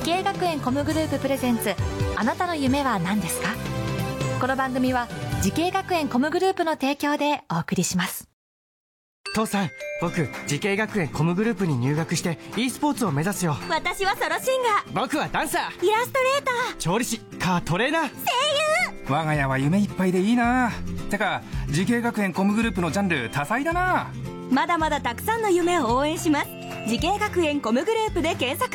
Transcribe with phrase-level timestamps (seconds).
[0.00, 1.74] 滋慶学園 COMグループプレゼンツ
[2.16, 3.48] あなたの夢は何ですか？
[4.40, 5.06] この番組は
[5.42, 8.26] 滋慶学園 COMグループの提供でお送りします。
[9.34, 13.58] 父さん僕滋慶学園 COMグループに入学して e スポーツを目指すよ。
[13.68, 14.62] 私はソロシン
[14.94, 15.02] ガー。
[15.02, 15.86] 僕はダンサー。
[15.86, 16.76] イラストレーター。
[16.78, 18.08] 調理師かトレーナー。
[18.08, 19.04] 声優。
[19.06, 20.72] 我が家は夢いっぱいでいいな。
[21.10, 24.10] てか滋慶学園 COMグループのジャンル多彩だな。
[24.50, 26.48] まだまだたくさんの夢を応援します。
[26.88, 28.74] 滋慶学園 COMグループで検索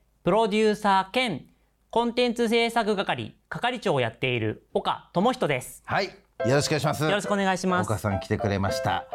[0.23, 1.45] プロデューサー兼
[1.89, 5.81] コンテンツ制作係係長をやっている岡智人です。
[5.83, 6.05] はい。
[6.05, 6.11] よ
[6.45, 7.03] ろしくお願いします。
[7.03, 7.87] よろしくお願いします。
[7.87, 9.05] 岡さん来てくれました。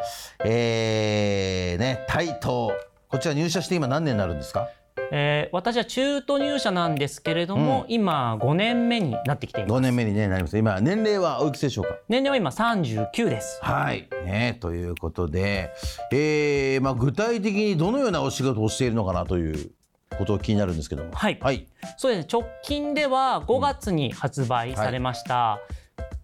[0.43, 4.67] えー、ね台東こちら入社して今何年になるんですか？
[5.09, 9.73] えー、私は中途入社なんですけれども、うん、今5年目になってきています。
[9.75, 10.57] 5年目に、ね、なります。
[10.57, 11.95] 今年齢はおいくつでしょうか？
[12.09, 13.59] 年齢は今39です。
[13.63, 14.09] はい。
[14.25, 15.71] ねということで、
[16.11, 19.71] えーまあ、具体的にどのようなお仕事をしているのかなという
[20.17, 21.11] こと気になるんですけども。
[21.13, 22.27] はい、はい、そうですね。
[22.31, 25.59] 直近では5月に発売されました、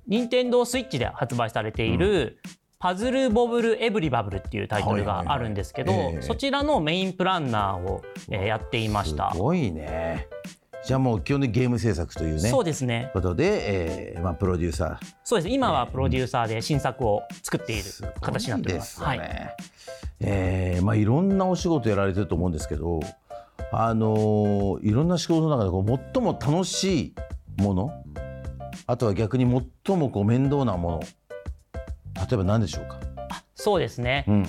[0.08, 2.64] 任天堂スイッチで発売されている、うん。
[2.80, 9.32] パズルボブルエブリバブルっていうタイトルがあるんですけど、そちらのメインプランナーを、えー、やっていました。
[9.32, 10.28] すごいね。
[10.86, 13.10] じゃあもう基本的にゲーム制作というねそうですね。
[13.14, 15.06] ことで、えーまあ、プロデューサー。
[15.24, 15.50] そうです。
[15.50, 17.84] 今はプロデューサーで新作を作っている
[18.20, 18.96] 形になっています。
[18.96, 19.20] すねはい。
[20.20, 23.02] えーまあ、いろんなお仕事やられてると思うんですけど
[23.72, 27.16] あのいろんな仕事の中でこう最も楽しい
[27.62, 27.92] もの
[28.88, 29.46] あとは逆に
[29.86, 31.00] 最もこう面倒なもの
[32.16, 33.00] 例えば何でしょうか？
[33.56, 34.46] そうですね、うん、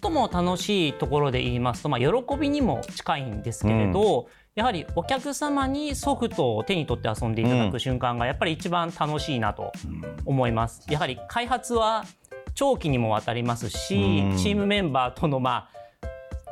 [0.00, 2.06] 最も楽しいところで言いますと、まあ、喜
[2.38, 9.70] びにも近いんですけれど、うん、やはりお客様にソフトを手に取って遊んでいただく瞬間がやっぱり一番楽しいなと
[10.24, 10.86] 思います。
[10.90, 12.04] やはり開発は
[12.54, 13.88] 長期にもわたりますし、
[14.38, 15.83] チームメンバーとのまあ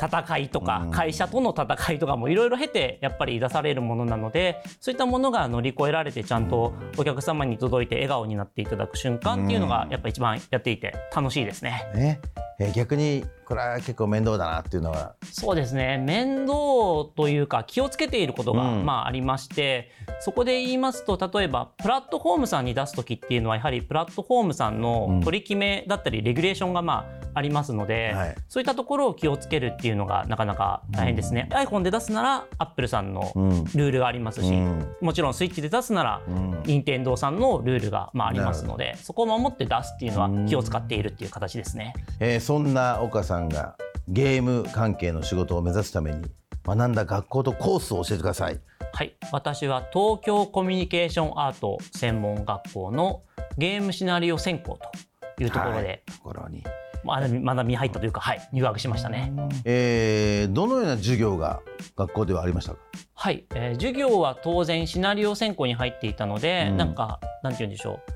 [0.01, 11.85] 戦いとか会社との戦いとかもいろいろ経てやっぱり出されるものなのでそういったものが乗り越えられてちゃんとお客様に届いて笑顔になっていただく瞬間っていうのがやっぱ一番やっていて楽しいですね。
[11.95, 12.21] ね
[12.59, 15.15] え逆にこれは結構面倒だなっていうのは。
[15.31, 15.99] そうですね。
[15.99, 16.53] 面倒
[17.17, 33.33] というか気をつけていることが、まあありましてそこで言いますと例えばプラットフォームさんに出す時っていうのはやはりプラットフォームさんの取り決めだったりレギュレーションがまあありますので、はい、そういったところを気をつけるっていうのがなかなか大変ですね、うん、iPhone で出すなら Apple さんの
[33.75, 43.77] ルールがありますし、うん、もちろんスイッチで出すなら、うん、任天堂さんのルールがまあありますのでそこを守って出すっていうのは気を使っているっていう形ですね、えー、そんな岡さんが
[44.09, 46.23] ゲーム関係の仕事を目指すために
[46.65, 48.61] 学んだ学校とコースを教えてください。
[48.93, 49.17] はい。
[49.33, 53.23] 私は東京コミュニケーションアート専門学校の
[53.59, 54.79] ゲームシナリオ専攻
[55.37, 56.63] というところで、はい、ところに
[57.05, 59.33] 学びに入ったというか、はい、入学しましたね。
[59.65, 61.63] えー、どのような授業が
[61.97, 62.79] 学校ではありましたか？
[63.15, 68.13] はい、えー、授業は当然シナリオ専攻に入っていたので、うん、なんかなんて言うんでしょう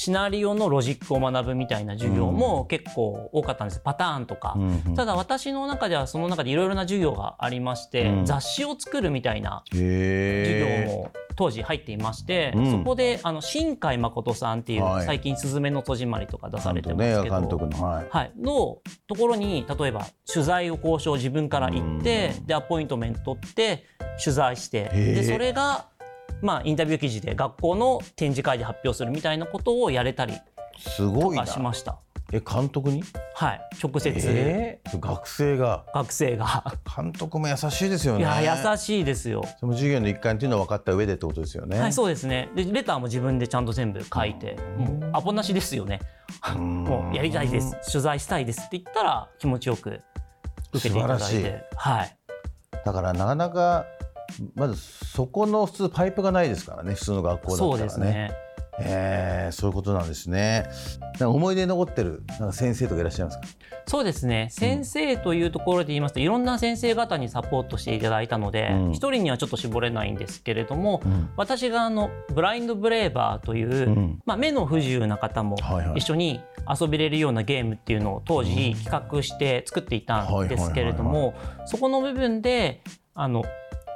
[0.00, 18.06] シナリオのロジックを学ぶみたいな授業も結構多かったんです、パターンとか、うんうん、ただ私の中ではその中でいろいろな授業がありまして、うん、雑誌を作るみたいな授業も当時入っていまして、うん、そこであの新海誠さんっていう、はい、最近「すずめの戸締まり」とか出されてますけど、ね、の,、はい。
[18.08, 23.84] はい、のところに例えば取材を交渉自分から行って、でアポイントメント取って
[24.22, 25.89] 取材してでそれが
[26.42, 30.34] まあ、インタビュー記事で学校の展示会で発表するみたいなことをやれたり
[30.96, 31.98] とかしました。
[32.32, 33.02] え監督に？
[33.34, 33.60] はい。
[33.82, 35.84] 直接、えー、学生が。
[35.92, 36.76] 学生が。
[36.96, 38.20] 監督も優しいですよね。
[38.20, 39.42] いや優しいですよ。
[39.58, 41.80] その授業の一環っていうのは分かった上でってことですよね。
[41.80, 42.48] はいそうですね。
[42.54, 45.98] でレターも自分でちゃんと全部書いてもうアポなしですよね。
[46.56, 47.76] もうやりたいです。
[47.90, 50.00] 取材したいですって言ったら気持ちよく
[50.72, 51.64] 受けていただいて。
[51.74, 52.16] はい。
[52.84, 53.86] だからなかなか
[54.54, 57.70] まずそこの普通パイプがないですからね普通の学校だったらね。
[57.70, 58.32] そうですね
[58.82, 60.66] えー、そういうことなんですね。
[61.20, 63.44] 思い出に残ってるなんか先生とかいらっしゃいますか？
[63.84, 64.48] そうですね。
[64.50, 75.56] 先生というところで言いますと、いろんな先生方にサポートしていただいたので、一、うん、人にはちょっと絞れないんですけれども、うん、私があのブラインドブレーバーという、うん、まあ目の不自由な方も
[75.94, 81.34] 一緒に遊びれるようなゲームっていうのを当時企画して作っていたんですけれども、
[81.66, 82.80] そこの部分で
[83.14, 83.44] あの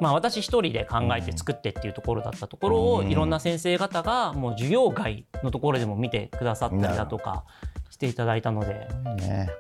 [0.01, 7.45] まあ、私一人で考えて作ってっていうところだったところを、いろんな先生方がもう授業外のところでも見てくださったりだとか
[7.91, 8.89] していただいたので。
[9.17, 9.51] ね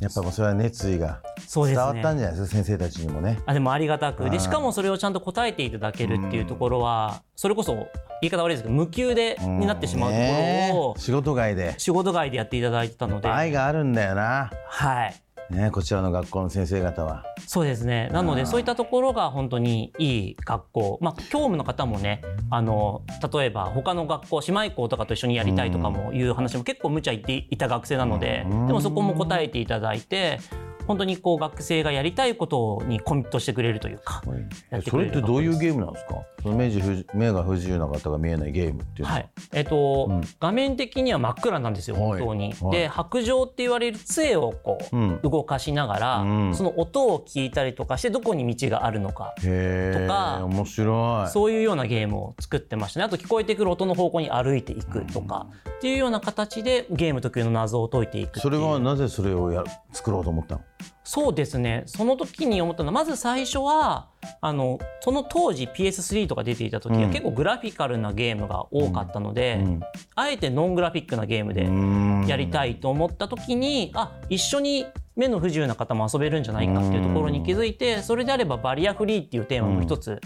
[0.00, 1.22] やっぱもうそれは熱意が
[1.54, 2.56] 伝わったんじゃないですか？
[2.56, 3.38] 先生たちにもね。
[3.46, 4.24] あでもありがたく。
[4.24, 7.74] はいでしかもそれをちゃんと答えていただけるっていうところはそれこそ
[8.20, 11.74] 言い方悪いですけど無給でになってしまうところをね仕事外で。
[11.78, 14.50] 仕事外でやっていただいてたので、愛があるんだよな。
[14.66, 15.14] はい、
[15.50, 17.24] ねこちらの学校の先生方は。
[17.46, 18.08] そうですね。
[18.12, 23.02] なのでそういったところが本当にいい学校、まあ、教務の方もねあの
[23.32, 28.66] 例えば他の学校姉妹校とかと一緒にやりたいとかもいう話も結構無茶言っていた学生なのでうん。
[28.66, 30.38] でもそこも答えていただいて
[30.86, 34.22] 本当にこう学生がやりたいことにコミットしてくれるというか。
[34.88, 36.16] それってどういうゲームなんですか？
[36.52, 39.14] 目じ不目が不自由な方が見えないゲームっていうのは？
[39.14, 39.28] はい。
[39.52, 40.20] えっとうん。
[40.40, 42.20] 画面的には真っ暗なんですよ、はい。
[42.20, 42.52] 本当に。
[42.60, 42.72] はい。
[42.72, 45.20] で白状って言われる杖をこう、うん。
[45.22, 46.54] 動かしながら、うん。
[46.54, 49.42] その音を聞いたりとかしてどこに道があるのかと
[50.06, 51.30] か面白い。
[51.30, 53.04] そういうようなゲームを作ってましたね。
[53.04, 55.46] あと聞こえてくる音の方向に歩いていくとか、
[55.78, 60.60] っていうような形でゲーム特有の謎を解いていくそれはなぜそれをや作ろうと思ったの？
[61.04, 61.82] そうですね。
[61.86, 64.08] その時に思ったのはまず最初は
[64.40, 67.10] あのその当時 PS3 とか出ていた時はうん。
[67.10, 69.80] 結構グラフィカルなゲームが多かったので、うん。
[70.14, 74.86] あえてノングラフィックなゲームでやりたいと思った時にあ一緒に
[75.16, 80.20] 目の不自由な方も遊べるんじゃないかっていうところに気づいてそれであればバリアフリーっていうテーマも一つ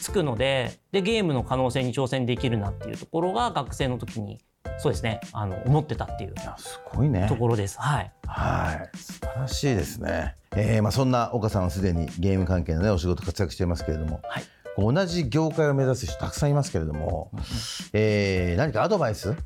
[0.00, 4.40] つくのででゲームの可能性に挑戦できるなっていうところが学生の時に
[4.78, 5.20] そうですね。
[5.32, 7.26] あの思ってたっていうすごいね。
[7.28, 7.78] ところです。
[7.78, 8.12] はい。
[8.26, 8.96] はい。
[8.96, 14.44] 素晴らしいですね、えーまあ、そんな岡さんはすでにゲーム関係の、ね、お仕事活躍していますけれども、はい。
[14.78, 17.30] 同じ業界を目指す人たくさんいますけれども、
[17.92, 19.36] えー何かアドバイス、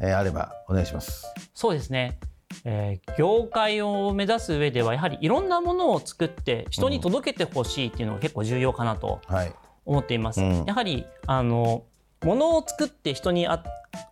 [0.00, 1.26] えーあればお願いします。
[1.54, 2.18] そうですね、
[2.64, 9.52] えー業界を目指す上ではやはりいろんなものを作って人に届けてほしいっていうのが結構重要かなとはい、
[9.84, 10.40] 思っています。
[10.40, 10.64] うん。
[10.64, 11.82] やはりあの
[12.22, 13.62] 物を作って人にあ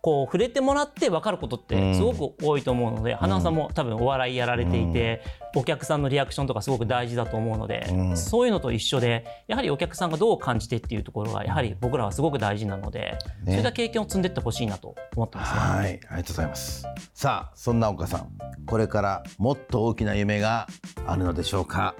[0.01, 5.21] こう触れてもらって分かることってすごく多いと思うので、花尾さんも多分お笑いやられていて、
[5.55, 8.17] お客さんのリアクションとかすごく大事だと思うので、うん。
[8.17, 13.45] そういうのと一緒でやはりお客さんがどう感じてっていうところがやはり僕らはすごく大事なので、ね。
[13.45, 15.59] そういった経験を積んでいってほしいなと思ってますね。
[15.59, 16.85] はい、ありがとうございます。
[17.13, 18.29] さあ、そんな岡さん、
[18.65, 20.67] これからもっと大きな夢が
[21.05, 21.95] あるのでしょうか？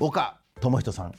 [0.00, 1.14] 岡智人さん、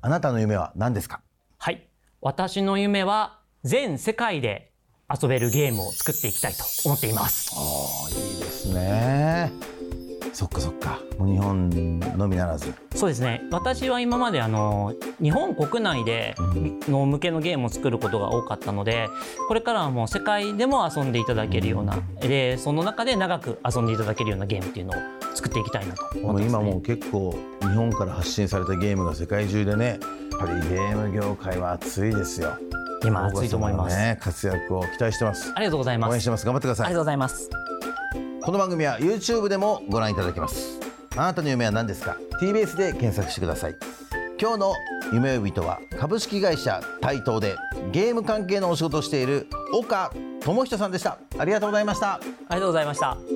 [0.00, 1.20] あなたの夢は何ですか？
[1.58, 1.88] はい。
[2.20, 4.72] 私の夢は全世界で
[5.08, 7.52] 遊べるゲームを作っていきたいと思っています。
[7.54, 9.52] おーいいですね。
[10.32, 11.70] そっかそっか、もう日本
[12.18, 12.74] のみならず。
[12.94, 16.34] そうですね私は今まであの日本国内で
[16.88, 19.08] の向けのゲームを作ることが多かったので
[19.48, 24.96] これからはもう世界でも遊んでいただけるようなでその中で長く遊んでいただけるようなゲームっていうのを
[25.36, 30.00] 作っていきたいなと思ってます、ね、今もう結構日本から発信されたゲームが世界中でね、
[30.38, 32.56] やっぱりゲーム業界は熱いですよ。
[33.04, 35.52] 今熱いと思います、ね、活躍を期待してます。
[35.54, 36.10] ありがとうございます。
[36.10, 36.46] 応援してます。
[36.46, 36.86] 頑張ってください。
[36.86, 37.04] ありがとう。
[37.04, 37.50] ございます。
[38.42, 40.80] この番組は YouTube でもご覧いただけます。
[41.16, 43.74] あなたの夢は何ですか？TBS で検索してください。
[44.40, 44.74] 今日の
[45.12, 47.56] 夢呼びとは株式会社台東で
[47.92, 51.18] ゲーム関係のお仕事をしている岡智人さんでした。
[51.38, 52.14] ありがとうございました。
[52.14, 53.35] ありがとうございました